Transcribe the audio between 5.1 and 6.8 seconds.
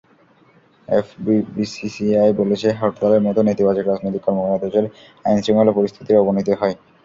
আইন-শৃঙ্খলা পরিস্থিতির অবনতি হয়।